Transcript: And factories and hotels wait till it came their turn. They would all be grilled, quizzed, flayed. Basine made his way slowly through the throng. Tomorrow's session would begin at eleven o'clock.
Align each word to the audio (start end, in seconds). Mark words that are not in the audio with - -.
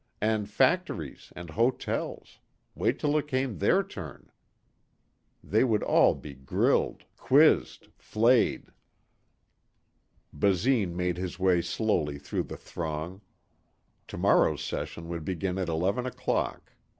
And 0.19 0.49
factories 0.49 1.31
and 1.35 1.51
hotels 1.51 2.39
wait 2.73 2.97
till 2.97 3.15
it 3.17 3.27
came 3.27 3.59
their 3.59 3.83
turn. 3.83 4.31
They 5.43 5.63
would 5.63 5.83
all 5.83 6.15
be 6.15 6.33
grilled, 6.33 7.03
quizzed, 7.17 7.87
flayed. 7.99 8.71
Basine 10.33 10.95
made 10.97 11.17
his 11.17 11.37
way 11.37 11.61
slowly 11.61 12.17
through 12.17 12.45
the 12.45 12.57
throng. 12.57 13.21
Tomorrow's 14.07 14.63
session 14.63 15.07
would 15.09 15.23
begin 15.23 15.59
at 15.59 15.69
eleven 15.69 16.07
o'clock. 16.07 16.73